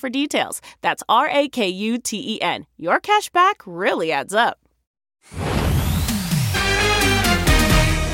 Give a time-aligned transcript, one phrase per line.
[0.00, 0.60] for details.
[0.80, 2.66] That's R A K U T E N.
[2.76, 4.58] Your cash back really adds up.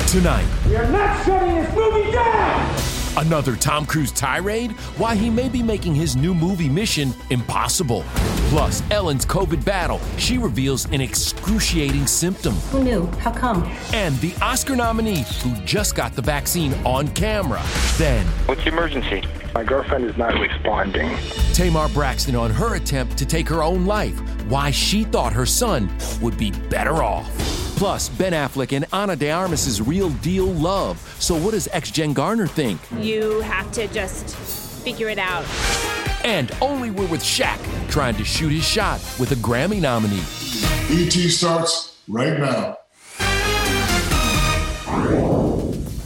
[0.08, 2.85] Tonight, We are not shutting this movie down!
[3.16, 4.72] Another Tom Cruise tirade?
[4.98, 8.04] Why he may be making his new movie mission impossible.
[8.48, 10.00] Plus, Ellen's COVID battle.
[10.18, 12.54] She reveals an excruciating symptom.
[12.70, 13.06] Who knew?
[13.18, 13.64] How come?
[13.92, 17.62] And the Oscar nominee who just got the vaccine on camera.
[17.96, 19.22] Then, What's the emergency?
[19.54, 21.16] My girlfriend is not responding.
[21.54, 24.18] Tamar Braxton on her attempt to take her own life.
[24.50, 25.90] Why she thought her son
[26.20, 27.26] would be better off.
[27.76, 30.98] Plus, Ben Affleck and Ana de Armas' real deal love.
[31.20, 32.80] So, what does ex Jen Garner think?
[32.98, 34.34] You have to just
[34.82, 35.44] figure it out.
[36.24, 37.60] And only we're with Shaq
[37.90, 40.22] trying to shoot his shot with a Grammy nominee.
[40.88, 42.78] ET starts right now.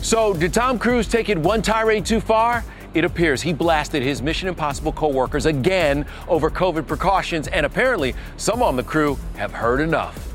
[0.02, 2.64] So, did Tom Cruise take it one tirade too far?
[2.94, 8.16] It appears he blasted his Mission Impossible co workers again over COVID precautions, and apparently
[8.36, 10.29] some on the crew have heard enough.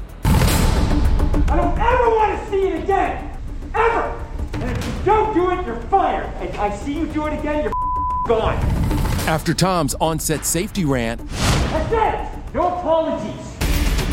[1.56, 3.32] I don't ever want to see it again!
[3.74, 4.26] Ever!
[4.56, 6.26] And if you don't do it, you're fired!
[6.42, 7.72] And I see you do it again, you're
[8.28, 8.58] gone!
[9.26, 12.54] After Tom's onset safety rant, That's it!
[12.54, 13.54] No apologies!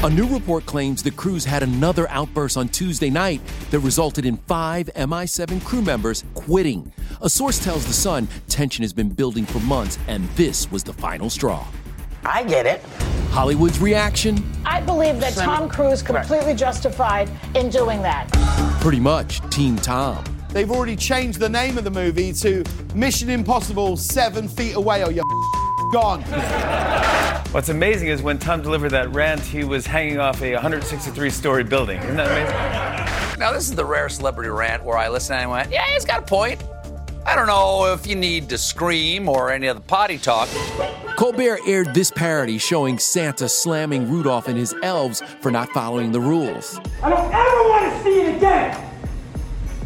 [0.04, 3.40] a new report claims the crews had another outburst on Tuesday night
[3.72, 6.92] that resulted in five MI7 crew members quitting.
[7.22, 10.92] A source tells The Sun tension has been building for months, and this was the
[10.92, 11.66] final straw.
[12.24, 12.84] I get it.
[13.32, 14.44] Hollywood's reaction?
[14.66, 18.30] I believe that Tom Cruise completely justified in doing that.
[18.82, 20.22] Pretty much Team Tom.
[20.50, 22.62] They've already changed the name of the movie to
[22.94, 25.24] Mission Impossible Seven Feet Away or you're
[25.94, 26.20] gone.
[27.52, 31.64] What's amazing is when Tom delivered that rant, he was hanging off a 163 story
[31.64, 32.02] building.
[32.02, 33.38] Isn't that amazing?
[33.40, 36.18] Now, this is the rare celebrity rant where I listen and went, yeah, he's got
[36.18, 36.62] a point.
[37.24, 40.48] I don't know if you need to scream or any of the potty talk.
[41.16, 46.20] Colbert aired this parody showing Santa slamming Rudolph and his elves for not following the
[46.20, 46.80] rules.
[47.02, 48.90] I don't ever want to see it again!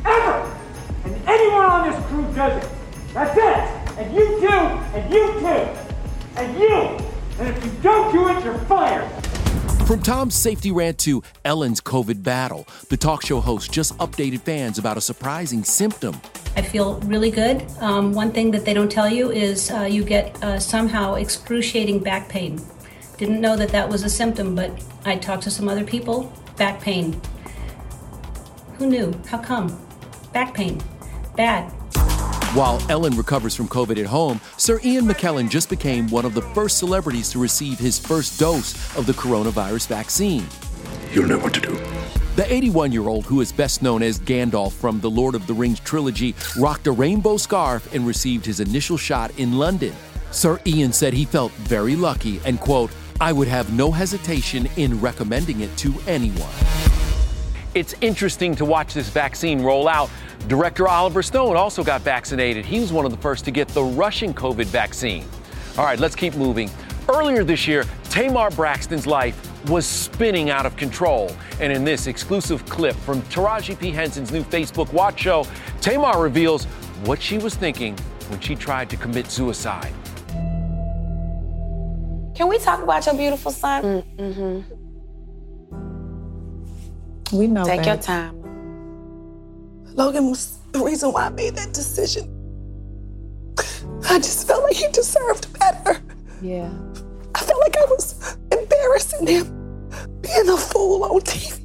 [0.05, 0.57] Ever!
[1.05, 2.71] And anyone on this crew does it!
[3.13, 3.99] That's it!
[3.99, 4.47] And you too!
[4.49, 5.69] And you too!
[6.37, 6.99] And you!
[7.39, 9.11] And if you don't do it, you're fired!
[9.87, 14.79] From Tom's safety rant to Ellen's COVID battle, the talk show host just updated fans
[14.79, 16.21] about a surprising symptom.
[16.57, 17.65] I feel really good.
[17.79, 22.01] Um, one thing that they don't tell you is uh, you get uh, somehow excruciating
[22.01, 22.61] back pain.
[23.17, 24.73] Didn't know that that was a symptom, but
[25.05, 26.33] I talked to some other people.
[26.57, 27.21] Back pain.
[28.79, 29.15] Who knew?
[29.29, 29.81] How come?
[30.33, 30.83] Back pain.
[31.37, 31.73] Bad.
[32.55, 36.41] While Ellen recovers from COVID at home, Sir Ian McKellen just became one of the
[36.41, 40.47] first celebrities to receive his first dose of the coronavirus vaccine.
[41.13, 41.79] You'll know what to do.
[42.37, 45.53] The 81 year old, who is best known as Gandalf from the Lord of the
[45.53, 49.95] Rings trilogy, rocked a rainbow scarf and received his initial shot in London.
[50.31, 52.91] Sir Ian said he felt very lucky and, quote,
[53.21, 56.76] I would have no hesitation in recommending it to anyone.
[57.77, 60.09] It's interesting to watch this vaccine roll out.
[60.49, 62.65] Director Oliver Stone also got vaccinated.
[62.65, 65.27] He was one of the first to get the Russian COVID vaccine.
[65.77, 66.71] All right, let's keep moving.
[67.07, 69.39] Earlier this year, Tamar Braxton's life
[69.69, 71.31] was spinning out of control.
[71.61, 73.91] And in this exclusive clip from Taraji P.
[73.91, 75.47] Henson's new Facebook Watch show,
[75.83, 76.65] Tamar reveals
[77.05, 77.95] what she was thinking
[78.29, 79.93] when she tried to commit suicide.
[82.35, 84.03] Can we talk about your beautiful son?
[84.17, 84.86] Mm-hmm.
[87.33, 87.65] We know.
[87.65, 87.87] Take babe.
[87.87, 88.43] your time.
[89.95, 92.33] Logan was the reason why I made that decision.
[94.09, 96.01] I just felt like he deserved better.
[96.43, 96.71] Yeah.
[97.35, 99.91] I felt like I was embarrassing him,
[100.21, 101.63] being a fool on TV.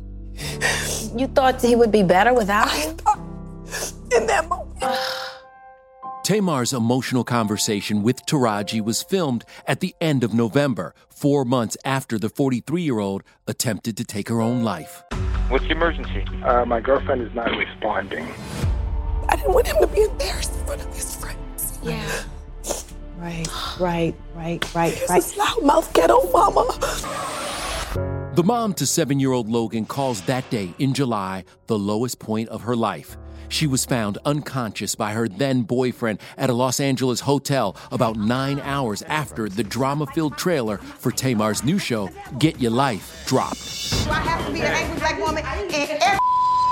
[1.18, 2.90] You thought he would be better without you?
[4.18, 4.84] In that moment.
[6.24, 12.18] Tamar's emotional conversation with Taraji was filmed at the end of November, four months after
[12.18, 15.04] the 43 year old attempted to take her own life.
[15.52, 16.24] What's the emergency?
[16.46, 18.26] Uh, my girlfriend is not responding.
[19.28, 21.78] I didn't want him to be embarrassed in front of his friends.
[21.84, 22.24] Yeah.
[23.18, 25.22] Right, right, right, right, right.
[25.22, 26.70] This loudmouth ghetto mama.
[28.36, 32.48] The mom to seven year old Logan calls that day in July the lowest point
[32.48, 33.18] of her life.
[33.52, 38.62] She was found unconscious by her then boyfriend at a Los Angeles hotel about nine
[38.62, 42.10] hours after the drama filled trailer for Tamar's new show,
[42.40, 43.60] Get Your Life, dropped.
[44.06, 46.20] Do I have to be an angry black woman in every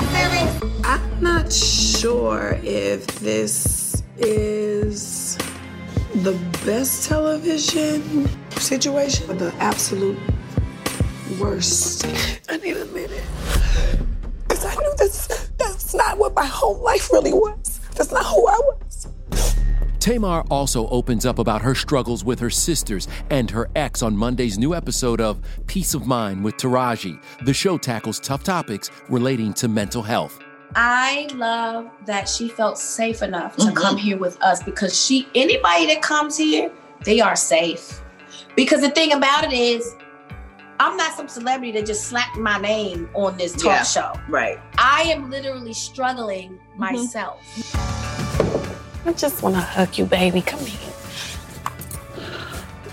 [0.08, 0.86] series?
[0.86, 5.38] I'm not sure if this is
[6.16, 6.34] the
[6.66, 10.18] best television situation or the absolute
[11.42, 12.06] worst.
[12.48, 13.22] I need a minute.
[14.48, 15.49] Because I knew that's,
[15.90, 17.80] that's not what my whole life really was.
[17.96, 19.08] That's not who I was.
[20.00, 24.60] Tamar also opens up about her struggles with her sisters and her ex on Monday's
[24.60, 27.20] new episode of Peace of Mind with Taraji.
[27.44, 30.40] The show tackles tough topics relating to mental health.
[30.76, 34.06] I love that she felt safe enough to come mm-hmm.
[34.06, 36.72] here with us because she anybody that comes here,
[37.04, 38.00] they are safe.
[38.56, 39.96] Because the thing about it is,
[40.82, 44.14] I'm not some celebrity that just slapped my name on this talk Yeah, show.
[44.30, 44.60] Right.
[44.78, 46.80] I am literally struggling mm-hmm.
[46.80, 47.44] myself.
[49.06, 50.42] I just want to hug you, baby.
[50.42, 50.94] Come here.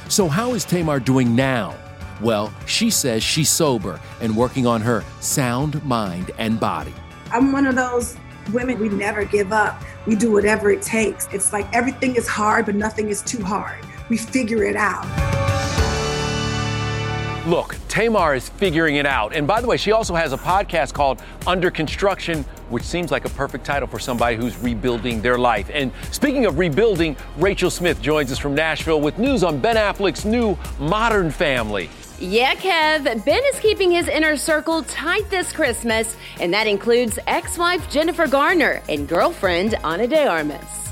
[0.08, 1.76] So, how is Tamar doing now?
[2.20, 6.94] Well, she says she's sober and working on her sound mind and body.
[7.30, 8.16] I'm one of those
[8.52, 9.80] women, we never give up.
[10.06, 11.28] We do whatever it takes.
[11.32, 13.84] It's like everything is hard, but nothing is too hard.
[14.08, 15.04] We figure it out.
[17.46, 19.34] Look, Tamar is figuring it out.
[19.34, 23.24] And by the way, she also has a podcast called Under Construction, which seems like
[23.24, 25.70] a perfect title for somebody who's rebuilding their life.
[25.72, 30.24] And speaking of rebuilding, Rachel Smith joins us from Nashville with news on Ben Affleck's
[30.24, 31.88] new Modern Family.
[32.18, 37.58] Yeah, Kev, Ben is keeping his inner circle tight this Christmas, and that includes ex
[37.58, 40.85] wife Jennifer Garner and girlfriend Ana de Armas.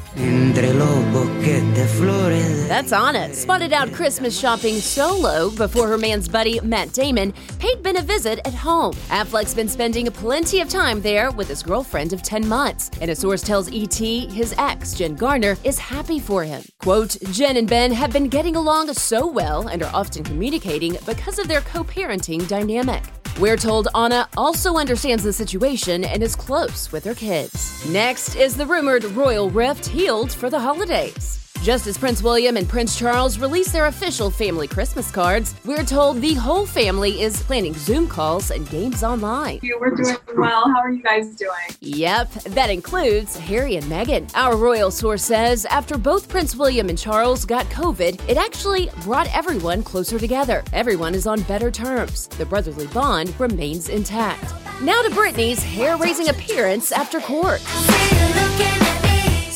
[2.69, 7.97] That's Anna, spotted out Christmas shopping solo before her man's buddy Matt Damon paid Ben
[7.97, 8.93] a visit at home.
[9.08, 13.17] Affleck's been spending plenty of time there with his girlfriend of 10 months, and a
[13.17, 16.63] source tells ET his ex, Jen Garner, is happy for him.
[16.79, 21.41] Quote, Jen and Ben have been getting along so well and are often communicating because
[21.41, 23.03] of their co parenting dynamic.
[23.41, 27.84] We're told Anna also understands the situation and is close with her kids.
[27.91, 31.44] Next is the rumored royal rift healed for the holidays.
[31.65, 36.21] Just as Prince William and Prince Charles release their official family Christmas cards, we're told
[36.21, 39.61] the whole family is planning Zoom calls and games online.
[39.81, 40.71] We're doing well.
[40.71, 41.55] How are you guys doing?
[41.81, 44.31] Yep, that includes Harry and Meghan.
[44.35, 49.35] Our royal source says after both Prince William and Charles got COVID, it actually brought
[49.35, 50.63] everyone closer together.
[50.75, 52.27] Everyone is on better terms.
[52.27, 54.53] The brotherly bond remains intact.
[54.83, 57.63] Now to Britney's hair raising appearance after court.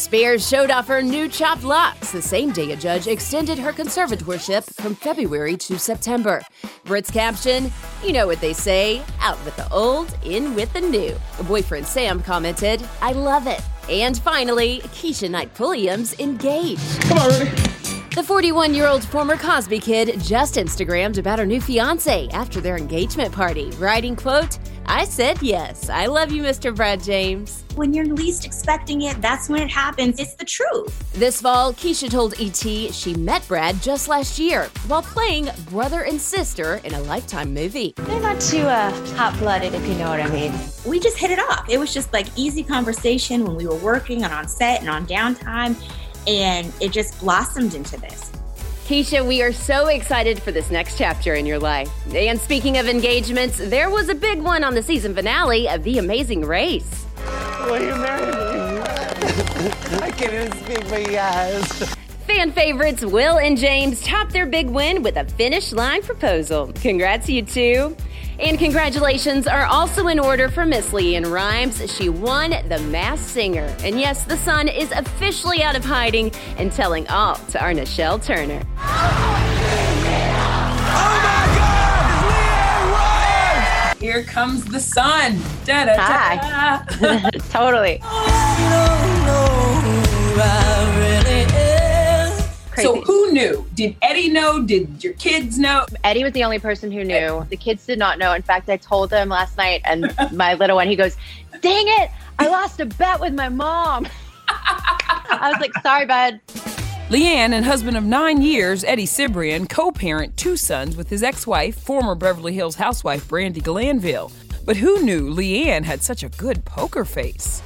[0.08, 4.64] Spears showed off her new chopped locks the same day a judge extended her conservatorship
[4.80, 6.40] from February to September.
[6.84, 7.70] Brit's caption,
[8.02, 11.14] you know what they say, out with the old, in with the new.
[11.46, 13.60] Boyfriend Sam commented, I love it.
[13.90, 17.02] And finally, Keshia Knight Pulliam's engaged.
[17.02, 17.50] Come on, Rudy.
[18.14, 22.78] The 41 year old former Cosby kid just Instagrammed about her new fiance after their
[22.78, 24.58] engagement party, writing, quote,
[24.90, 25.90] I said yes.
[25.90, 26.74] I love you, Mr.
[26.74, 27.62] Brad James.
[27.74, 30.18] When you're least expecting it, that's when it happens.
[30.18, 31.12] It's the truth.
[31.12, 36.18] This fall, Keshia told ET she met Brad just last year while playing brother and
[36.18, 37.92] sister in a Lifetime movie.
[37.96, 40.54] They're not too uh, hot blooded, if you know what I mean.
[40.86, 41.68] We just hit it off.
[41.68, 45.06] It was just like easy conversation when we were working and on set and on
[45.06, 45.76] downtime,
[46.26, 48.32] and it just blossomed into this.
[48.88, 51.90] Keshia, we are so excited for this next chapter in your life.
[52.14, 55.98] And speaking of engagements, there was a big one on the season finale of The
[55.98, 57.04] Amazing Race.
[57.66, 58.80] Will you marry me?
[60.00, 61.94] I can't even speak my yes.
[62.26, 66.72] Fan favorites Will and James topped their big win with a finish line proposal.
[66.80, 67.94] Congrats, you two.
[68.40, 71.92] And congratulations are also in order for Miss LeAnn Rimes.
[71.92, 73.74] She won the Masked Singer.
[73.80, 78.24] And yes, the sun is officially out of hiding and telling all to our Nichelle
[78.24, 78.62] Turner.
[78.78, 79.48] Oh
[83.98, 85.40] Here comes the sun.
[85.64, 87.30] Da, da, Hi.
[87.50, 87.98] totally.
[88.04, 88.58] Oh,
[92.82, 93.66] So who knew?
[93.74, 94.62] Did Eddie know?
[94.62, 95.86] Did your kids know?
[96.04, 97.46] Eddie was the only person who knew.
[97.50, 98.32] The kids did not know.
[98.32, 101.16] In fact, I told them last night, and my little one, he goes,
[101.60, 102.10] "Dang it!
[102.38, 104.08] I lost a bet with my mom."
[104.48, 106.40] I was like, "Sorry, bud."
[107.10, 111.46] LeAnn and husband of nine years, Eddie Cibrian, co parent two sons with his ex
[111.46, 114.30] wife, former Beverly Hills housewife Brandi Glanville.
[114.66, 117.62] But who knew LeAnn had such a good poker face?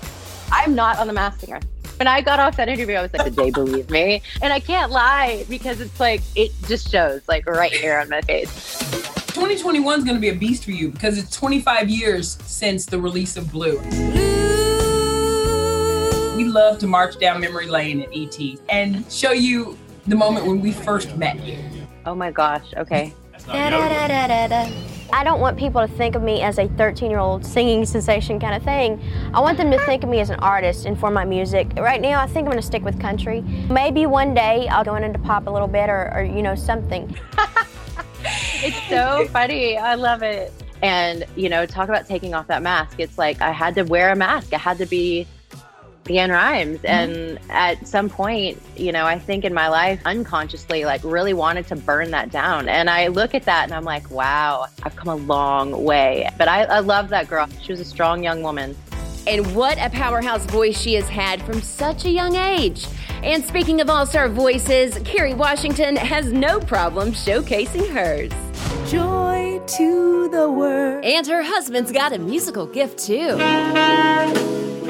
[0.53, 1.61] I'm not on the Masked Singer.
[1.99, 4.23] When I got off that interview, I was like, did they believe me?
[4.41, 8.21] And I can't lie because it's like, it just shows like right here on my
[8.23, 8.79] face.
[9.29, 13.01] 2021 is going to be a beast for you because it's 25 years since the
[13.01, 13.79] release of Blue.
[16.37, 20.61] We love to march down memory lane at ET and show you the moment when
[20.61, 21.59] we first met you.
[22.05, 22.75] Oh my gosh.
[22.77, 23.15] Okay.
[25.13, 28.41] I don't want people to think of me as a 13 year old singing sensation
[28.41, 29.01] kind of thing.
[29.35, 31.71] I want them to think of me as an artist and for my music.
[31.77, 33.43] Right now, I think I'm going to stick with country.
[33.71, 37.15] Maybe one day I'll go into pop a little bit or, or you know, something.
[38.25, 39.77] it's so funny.
[39.77, 40.51] I love it.
[40.81, 42.99] And, you know, talk about taking off that mask.
[42.99, 44.55] It's like I had to wear a mask.
[44.55, 45.27] I had to be
[46.05, 46.79] LeAnn Rimes.
[46.79, 46.87] Mm-hmm.
[46.87, 51.67] And at some point, you know, I think in my life, unconsciously, like really wanted
[51.69, 52.69] to burn that down.
[52.69, 56.29] And I look at that and I'm like, wow, I've come a long way.
[56.39, 57.49] But I, I love that girl.
[57.63, 58.77] She was a strong young woman.
[59.27, 62.87] And what a powerhouse voice she has had from such a young age.
[63.23, 68.33] And speaking of all star voices, Kerry Washington has no problem showcasing hers.
[68.91, 71.05] Joy to the world.
[71.05, 73.39] And her husband's got a musical gift too.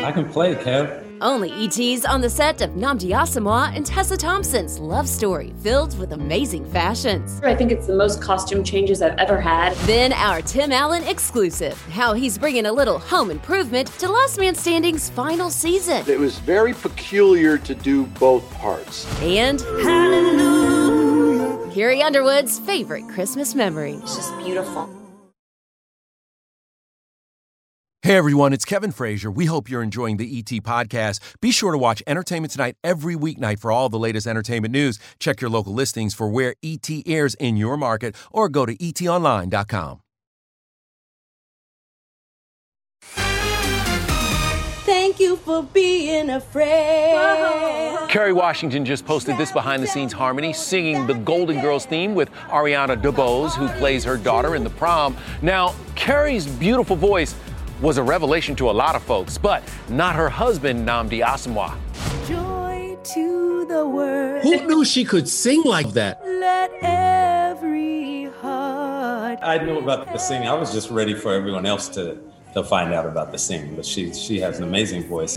[0.04, 1.00] I can play, Kev.
[1.20, 6.12] Only ET's on the set of Nnamdi Asomugha and Tessa Thompson's love story filled with
[6.12, 7.40] amazing fashions.
[7.44, 9.74] I think it's the most costume changes I've ever had.
[9.86, 14.56] Then our Tim Allen exclusive, how he's bringing a little home improvement to Last Man
[14.56, 16.02] Standing's final season.
[16.08, 19.06] It was very peculiar to do both parts.
[19.20, 21.70] And Hallelujah.
[21.72, 23.92] Carrie Underwood's favorite Christmas memory.
[24.02, 24.90] It's just beautiful.
[28.04, 29.30] Hey everyone, it's Kevin Frazier.
[29.30, 31.20] We hope you're enjoying the ET podcast.
[31.40, 34.98] Be sure to watch Entertainment Tonight every weeknight for all the latest entertainment news.
[35.20, 40.00] Check your local listings for where ET airs in your market or go to etonline.com.
[44.84, 48.10] Thank you for being a friend.
[48.10, 52.32] Kerry Washington just posted this behind the scenes harmony singing the Golden Girls theme with
[52.48, 55.16] Ariana DeBose, who plays her daughter in the prom.
[55.40, 57.36] Now, Kerry's beautiful voice
[57.82, 61.76] was a revelation to a lot of folks, but not her husband, Nnamdi Asomugha.
[62.28, 64.42] Joy to the world.
[64.44, 66.24] Who knew she could sing like that?
[66.24, 69.40] Let every heart.
[69.42, 70.46] I knew about the singing.
[70.46, 72.18] I was just ready for everyone else to,
[72.54, 75.36] to find out about the singing, but she, she has an amazing voice.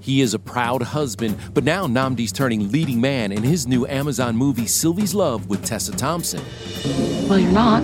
[0.00, 4.36] He is a proud husband, but now Nnamdi's turning leading man in his new Amazon
[4.36, 6.42] movie Sylvie's Love with Tessa Thompson.
[7.28, 7.82] Well, you're not.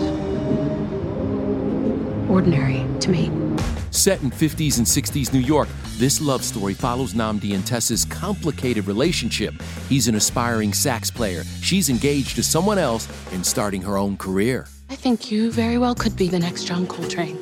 [2.30, 3.49] Ordinary to me.
[3.90, 8.86] Set in 50s and 60s New York, this love story follows Nnamdi and Tessa's complicated
[8.86, 9.52] relationship.
[9.88, 11.42] He's an aspiring sax player.
[11.60, 14.68] She's engaged to someone else and starting her own career.
[14.88, 17.36] I think you very well could be the next John Coltrane.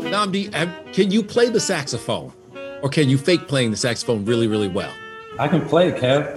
[0.00, 2.32] Nnamdi, can you play the saxophone?
[2.82, 4.92] Or can you fake playing the saxophone really, really well?
[5.38, 6.36] I can play, it, Kev.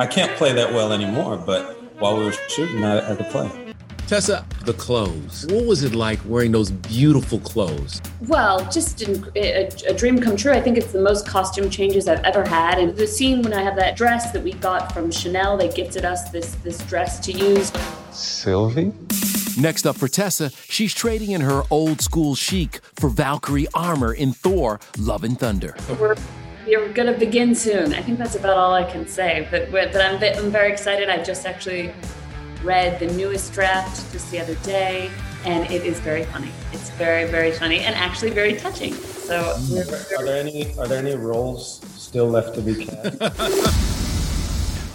[0.00, 3.67] I can't play that well anymore, but while we were shooting, I, I could play.
[4.08, 5.44] Tessa, the clothes.
[5.50, 8.00] What was it like wearing those beautiful clothes?
[8.26, 10.52] Well, just an, a, a dream come true.
[10.52, 12.78] I think it's the most costume changes I've ever had.
[12.78, 16.06] And the scene when I have that dress that we got from Chanel, they gifted
[16.06, 17.70] us this this dress to use.
[18.10, 18.94] Sylvie?
[19.60, 24.32] Next up for Tessa, she's trading in her old school chic for Valkyrie armor in
[24.32, 25.76] Thor Love and Thunder.
[26.00, 26.16] We're
[26.66, 27.92] we're gonna begin soon.
[27.92, 29.46] I think that's about all I can say.
[29.50, 31.10] But but I'm, I'm very excited.
[31.10, 31.92] I've just actually
[32.62, 35.10] read the newest draft just the other day,
[35.44, 36.50] and it is very funny.
[36.72, 38.94] It's very very funny and actually very touching.
[38.94, 40.18] So mm.
[40.18, 43.94] Are there any are there any roles still left to be cast?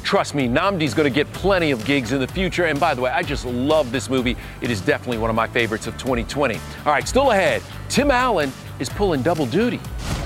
[0.03, 2.65] Trust me, Nnamdi's going to get plenty of gigs in the future.
[2.65, 4.35] And by the way, I just love this movie.
[4.61, 6.55] It is definitely one of my favorites of 2020.
[6.55, 9.79] All right, still ahead, Tim Allen is pulling double duty.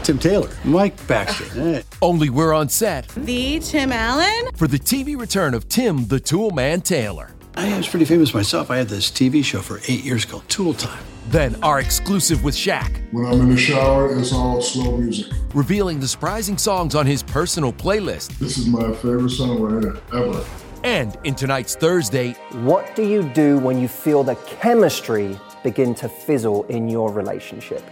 [0.08, 1.44] Tim Taylor, Mike Baxter.
[1.50, 1.84] Hey.
[2.02, 4.54] Only we're on set The Tim Allen?
[4.56, 7.32] for the TV return of Tim the Tool Man Taylor.
[7.56, 8.72] I was pretty famous myself.
[8.72, 11.04] I had this TV show for eight years called Tool Time.
[11.28, 15.26] Then our exclusive with Shaq, When I'm in the shower, it's all slow music.
[15.54, 18.30] revealing the surprising songs on his personal playlist.
[18.40, 20.46] This is my favorite song right here, ever.
[20.86, 22.32] And in tonight's Thursday,
[22.64, 27.84] What do you do when you feel the chemistry begin to fizzle in your relationship?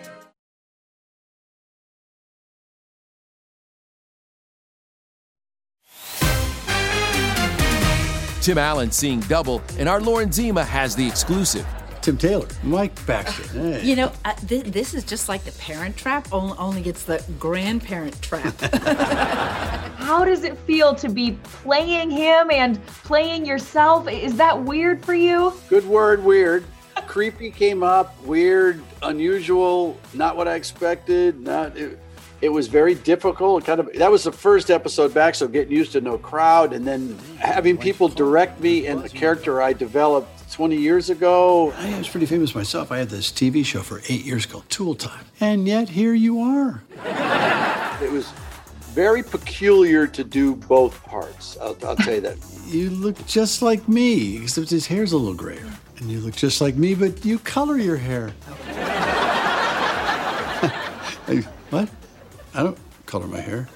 [8.46, 11.66] Tim Allen seeing double, and our Lauren Zima has the exclusive.
[12.04, 13.42] Tim Taylor, Mike Baxter.
[13.48, 13.84] Hey.
[13.84, 17.26] You know, uh, th- this is just like the parent trap, only, only it's the
[17.40, 18.54] grandparent trap.
[19.98, 24.08] How does it feel to be playing him and playing yourself?
[24.08, 25.52] Is that weird for you?
[25.68, 26.66] Good word, weird.
[27.08, 31.42] Creepy came up, weird, unusual, not what I expected.
[31.42, 31.98] Not it,
[32.42, 33.66] it was very difficult.
[33.66, 36.86] Kind of that was the first episode back, so getting used to no crowd and
[36.86, 41.72] then having people direct me and the character I developed 20 years ago.
[41.74, 42.92] I was pretty famous myself.
[42.92, 45.26] I had this TV show for eight years called Tool Time.
[45.40, 46.84] And yet here you are.
[48.02, 48.30] It was
[48.94, 51.58] very peculiar to do both parts.
[51.62, 52.38] I'll, I'll tell you that.
[52.68, 55.70] You look just like me, except his hair's a little grayer.
[55.98, 58.34] And you look just like me, but you color your hair.
[61.72, 61.90] What?
[62.56, 63.68] I don't color my hair.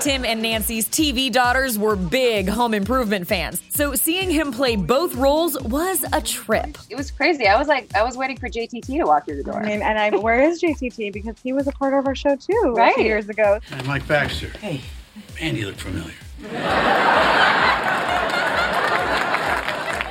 [0.00, 5.14] Tim and Nancy's TV daughters were big home improvement fans, so seeing him play both
[5.14, 6.76] roles was a trip.
[6.90, 7.46] It was crazy.
[7.46, 9.62] I was like, I was waiting for JTT to walk through the door.
[9.62, 11.12] I mean, and I, where is JTT?
[11.12, 12.94] Because he was a part of our show too a Right.
[12.94, 13.60] few years ago.
[13.70, 14.48] Hi, Mike Baxter.
[14.60, 14.82] Hey.
[15.40, 16.12] Man, you look familiar.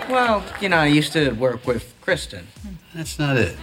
[0.09, 2.47] Well, you know, I used to work with Kristen.
[2.93, 3.55] That's not it.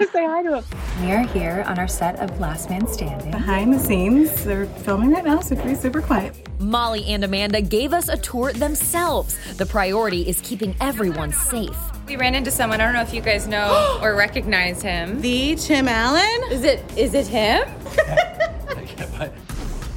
[0.00, 1.04] I want to say hi to him.
[1.06, 3.30] We are here on our set of Last Man Standing.
[3.30, 6.34] Behind the scenes, they're filming right now, so be super quiet.
[6.58, 9.38] Molly and Amanda gave us a tour themselves.
[9.58, 11.76] The priority is keeping everyone safe.
[12.06, 12.80] We ran into someone.
[12.80, 15.20] I don't know if you guys know or recognize him.
[15.20, 16.50] The Tim Allen?
[16.50, 16.82] Is it?
[16.96, 17.68] Is it him?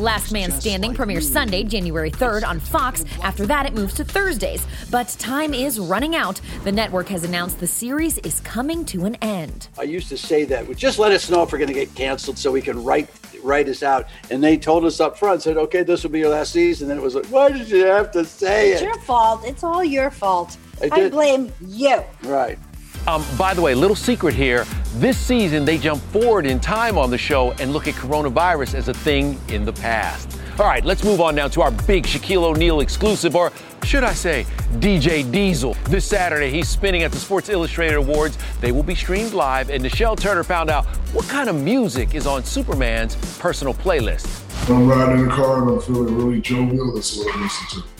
[0.03, 3.05] Last Man Standing premieres Sunday, January 3rd on Fox.
[3.23, 4.67] After that, it moves to Thursdays.
[4.91, 6.41] But time is running out.
[6.65, 9.69] The network has announced the series is coming to an end.
[9.79, 10.69] I used to say that.
[10.75, 13.09] Just let us know if we're going to get canceled so we can write
[13.43, 14.07] write us out.
[14.29, 16.85] And they told us up front, said, okay, this will be your last season.
[16.85, 18.85] And then it was like, why did you have to say It's it?
[18.85, 19.45] your fault.
[19.45, 20.57] It's all your fault.
[20.81, 22.03] I I blame you.
[22.23, 22.59] Right.
[23.07, 24.65] Um, by the way, little secret here.
[24.95, 28.87] This season, they jump forward in time on the show and look at coronavirus as
[28.87, 30.39] a thing in the past.
[30.59, 33.51] All right, let's move on now to our big Shaquille O'Neal exclusive, or
[33.83, 35.73] should I say, DJ Diesel.
[35.85, 38.37] This Saturday, he's spinning at the Sports Illustrated Awards.
[38.61, 42.27] They will be streamed live, and Nichelle Turner found out what kind of music is
[42.27, 44.41] on Superman's personal playlist.
[44.69, 47.92] I'm riding in the car and I'm feeling really jovial, that's what I listen to.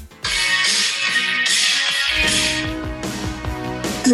[4.06, 4.10] I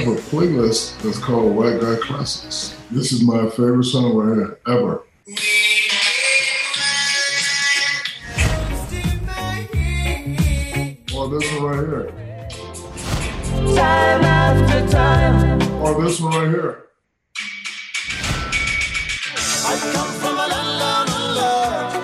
[0.00, 2.76] have a playlist that's called White Guy Classics.
[2.90, 5.04] This is my favorite song right here, ever.
[11.14, 12.10] Or this one right here.
[13.76, 15.62] Time after time.
[15.80, 16.86] Or this one right here.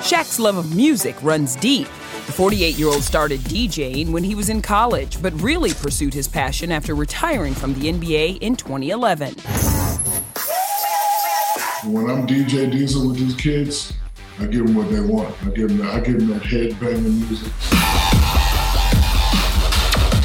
[0.03, 1.89] Shaq's love of music runs deep.
[2.31, 6.29] The 48 year old started DJing when he was in college, but really pursued his
[6.29, 9.35] passion after retiring from the NBA in 2011.
[11.93, 13.95] When I'm DJ Diesel with these kids,
[14.39, 15.35] I give them what they want.
[15.43, 17.53] I give them, I give them that headbanging music.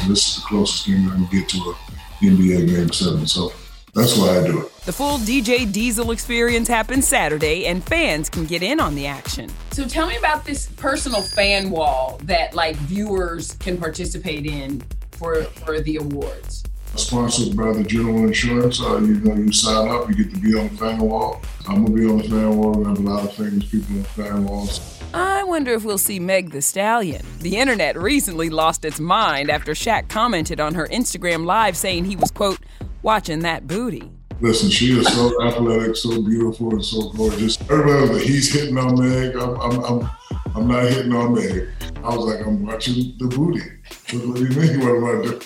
[0.06, 3.52] This is the closest thing I can get to a NBA Game Seven, so
[3.96, 4.72] that's why I do it.
[4.84, 9.50] The full DJ Diesel experience happens Saturday, and fans can get in on the action.
[9.72, 14.82] So tell me about this personal fan wall that like viewers can participate in
[15.12, 16.62] for for the awards?
[16.94, 18.80] Sponsored by the General Insurance.
[18.80, 21.42] Uh, you know, you sign up, you get to be on the fan wall.
[21.68, 22.72] I'm gonna be on the fan wall.
[22.72, 25.02] We have a lot of famous people on the fan walls.
[25.12, 27.24] I wonder if we'll see Meg the Stallion.
[27.40, 32.16] The internet recently lost its mind after Shaq commented on her Instagram live saying he
[32.16, 32.58] was quote
[33.06, 34.10] watching that booty.
[34.40, 37.58] Listen, she is so athletic, so beautiful, and so gorgeous.
[37.62, 39.36] Everybody was like, he's hitting on Meg.
[39.36, 40.10] I'm, I'm, I'm,
[40.56, 41.68] I'm not hitting on Meg.
[42.04, 43.62] I was like, I'm watching the booty.
[44.10, 44.80] What, what do you mean?
[44.80, 45.40] What am I doing?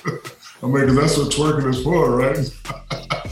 [0.63, 2.39] I mean, because that's what twerking is for, right?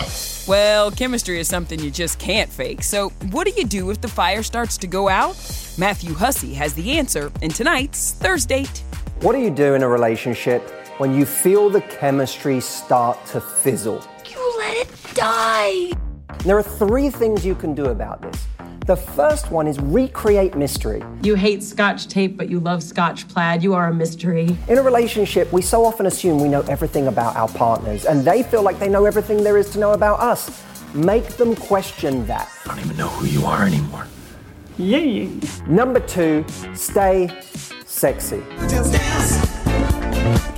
[0.48, 2.82] Well, chemistry is something you just can't fake.
[2.82, 5.36] So, what do you do if the fire starts to go out?
[5.76, 8.64] Matthew Hussey has the answer in tonight's Thursday.
[9.20, 10.62] What do you do in a relationship
[10.96, 14.02] when you feel the chemistry start to fizzle?
[15.18, 16.38] You let it die.
[16.44, 18.46] There are three things you can do about this.
[18.86, 21.02] The first one is recreate mystery.
[21.22, 23.62] You hate scotch tape, but you love scotch plaid.
[23.62, 24.56] You are a mystery.
[24.68, 28.42] In a relationship, we so often assume we know everything about our partners, and they
[28.42, 30.62] feel like they know everything there is to know about us.
[30.94, 32.48] Make them question that.
[32.64, 34.06] I don't even know who you are anymore.
[34.78, 35.28] Yay!
[35.66, 37.28] Number two, stay
[37.84, 38.42] sexy.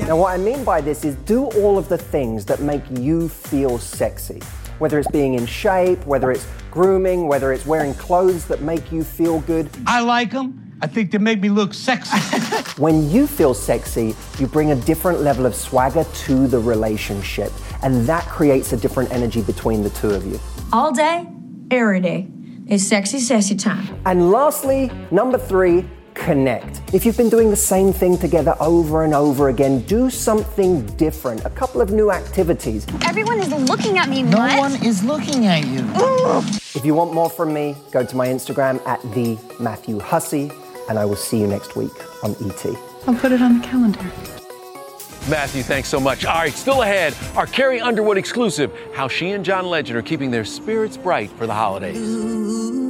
[0.07, 3.29] Now, what I mean by this is do all of the things that make you
[3.29, 4.41] feel sexy.
[4.79, 9.05] Whether it's being in shape, whether it's grooming, whether it's wearing clothes that make you
[9.05, 9.69] feel good.
[9.87, 10.79] I like them.
[10.83, 12.17] I think they make me look sexy.
[12.81, 18.07] When you feel sexy, you bring a different level of swagger to the relationship, and
[18.07, 20.41] that creates a different energy between the two of you.
[20.73, 21.27] All day,
[21.71, 22.27] every day.
[22.67, 24.01] It's sexy, sexy time.
[24.07, 25.85] And lastly, number three,
[26.21, 26.83] connect.
[26.95, 31.45] If you've been doing the same thing together over and over again, do something different,
[31.45, 32.87] a couple of new activities.
[33.05, 34.23] Everyone is looking at me.
[34.23, 34.59] No what?
[34.59, 35.85] one is looking at you.
[36.75, 40.53] If you want more from me, go to my Instagram at the Matthew Hussey,
[40.89, 42.67] and I will see you next week on ET.
[43.07, 44.01] I'll put it on the calendar.
[45.29, 46.25] Matthew, thanks so much.
[46.25, 50.31] All right, still ahead, our Carrie Underwood exclusive how she and John Legend are keeping
[50.31, 52.90] their spirits bright for the holidays.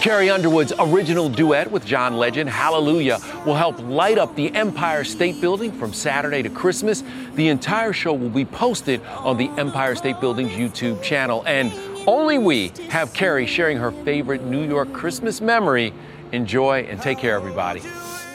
[0.00, 5.42] Carrie Underwood's original duet with John Legend, Hallelujah, will help light up the Empire State
[5.42, 7.04] Building from Saturday to Christmas.
[7.34, 11.44] The entire show will be posted on the Empire State Building's YouTube channel.
[11.46, 11.70] And
[12.08, 15.92] only we have Carrie sharing her favorite New York Christmas memory.
[16.32, 17.80] Enjoy and take care, everybody.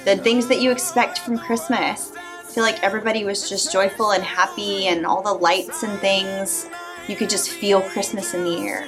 [0.06, 2.13] the things that you expect from Christmas.
[2.15, 6.69] I feel like everybody was just joyful and happy, and all the lights and things.
[7.08, 8.88] You could just feel Christmas in the air.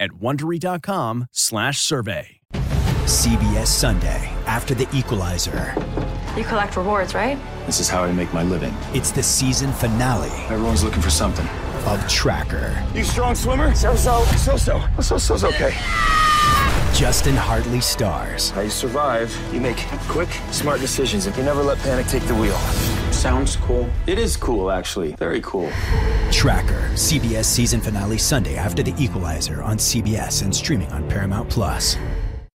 [0.00, 2.40] at wondery.com/survey.
[3.06, 5.74] CBS Sunday after the equalizer.
[6.36, 7.36] You collect rewards, right?
[7.66, 8.72] This is how I make my living.
[8.94, 10.30] It's the season finale.
[10.48, 11.46] Everyone's looking for something.
[11.86, 12.84] Of Tracker.
[12.94, 13.74] You strong swimmer?
[13.74, 14.22] So so.
[14.36, 14.80] So so.
[15.00, 15.74] So so's okay.
[16.94, 18.50] Justin Hartley stars.
[18.50, 22.34] How you survive, you make quick, smart decisions, and you never let panic take the
[22.34, 22.58] wheel.
[23.10, 23.88] Sounds cool.
[24.06, 25.12] It is cool, actually.
[25.12, 25.70] Very cool.
[26.30, 26.90] Tracker.
[26.94, 31.96] CBS season finale Sunday after the equalizer on CBS and streaming on Paramount Plus.